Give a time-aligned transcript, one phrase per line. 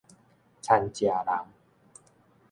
[0.63, 1.45] 呻食人